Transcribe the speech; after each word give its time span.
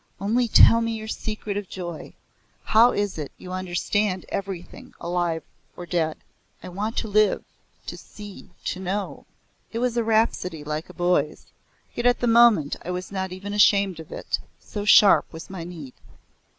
Only 0.19 0.47
tell 0.47 0.81
me 0.81 0.93
your 0.97 1.07
secret 1.07 1.57
of 1.57 1.69
joy. 1.69 2.13
How 2.63 2.91
is 2.91 3.19
it 3.19 3.31
you 3.37 3.51
understand 3.51 4.25
everything 4.29 4.95
alive 4.99 5.43
or 5.77 5.85
dead? 5.85 6.17
I 6.63 6.69
want 6.69 6.97
to 6.97 7.07
live 7.07 7.43
to 7.85 7.97
see, 7.97 8.49
to 8.65 8.79
know." 8.79 9.27
It 9.71 9.77
was 9.77 9.97
a 9.97 10.03
rhapsody 10.03 10.63
like 10.63 10.89
a 10.89 10.93
boy's. 10.95 11.45
Yet 11.93 12.07
at 12.07 12.19
the 12.19 12.25
moment 12.25 12.77
I 12.83 12.89
was 12.89 13.11
not 13.11 13.31
even 13.31 13.53
ashamed 13.53 13.99
of 13.99 14.11
it, 14.11 14.39
so 14.59 14.85
sharp 14.85 15.31
was 15.31 15.51
my 15.51 15.63
need. 15.63 15.93